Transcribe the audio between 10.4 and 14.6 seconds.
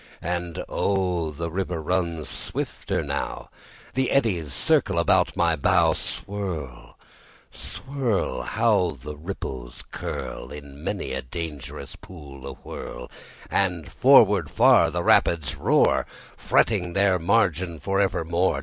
In many a dangerous pool awhirl! And forward